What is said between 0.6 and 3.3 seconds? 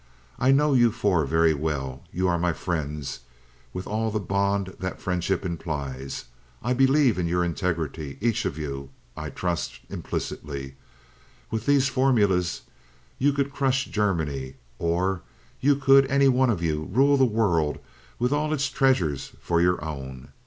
you four very well. You are my friends,